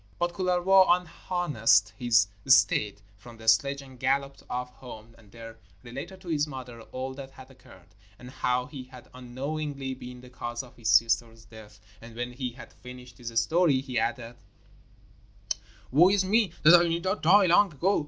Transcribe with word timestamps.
But 0.17 0.33
Kullervo 0.33 0.87
unharnessed 0.89 1.93
his 1.95 2.25
steed 2.47 3.03
from 3.19 3.37
the 3.37 3.47
sledge 3.47 3.83
and 3.83 3.99
galloped 3.99 4.41
off 4.49 4.73
home 4.77 5.13
and 5.15 5.31
there 5.31 5.57
related 5.83 6.21
to 6.21 6.29
his 6.29 6.47
mother 6.47 6.81
all 6.91 7.13
that 7.13 7.29
had 7.29 7.51
occurred, 7.51 7.89
and 8.17 8.31
how 8.31 8.65
he 8.65 8.85
had 8.85 9.09
unknowingly 9.13 9.93
been 9.93 10.21
the 10.21 10.31
cause 10.31 10.63
of 10.63 10.75
his 10.75 10.89
sister's 10.89 11.45
death, 11.45 11.79
and 12.01 12.15
when 12.15 12.31
he 12.33 12.53
had 12.53 12.73
finished 12.73 13.19
his 13.19 13.39
story, 13.39 13.79
he 13.79 13.99
added: 13.99 14.37
'Woe 15.91 16.09
is 16.09 16.25
me 16.25 16.51
that 16.63 16.73
I 16.81 16.87
did 16.87 17.03
not 17.03 17.21
die 17.21 17.45
long 17.45 17.71
ago. 17.71 17.99